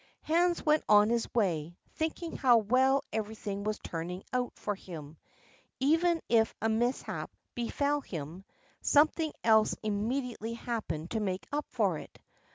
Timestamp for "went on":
0.65-1.09